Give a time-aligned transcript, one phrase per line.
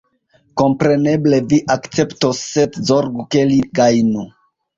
[0.61, 4.27] Kompreneble vi akceptos, sed zorgu, ke li gajnu.